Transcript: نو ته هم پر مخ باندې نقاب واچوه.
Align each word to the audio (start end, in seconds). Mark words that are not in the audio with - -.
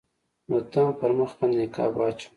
نو 0.49 0.57
ته 0.71 0.79
هم 0.85 0.91
پر 0.99 1.11
مخ 1.17 1.31
باندې 1.37 1.55
نقاب 1.61 1.91
واچوه. 1.95 2.29